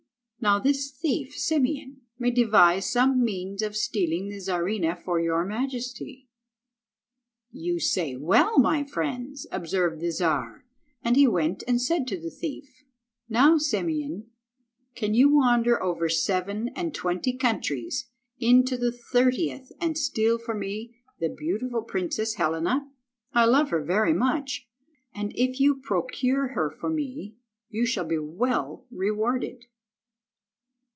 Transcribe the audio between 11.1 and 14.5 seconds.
he went and said to the thief— "Now, Simeon,